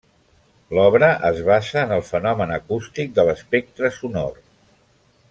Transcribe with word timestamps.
L'obra 0.77 1.09
es 1.29 1.41
basa 1.49 1.83
en 1.83 1.93
el 1.97 2.01
fenomen 2.09 2.53
acústic 2.57 3.13
de 3.19 3.27
l'espectre 3.29 3.93
sonor. 4.03 4.35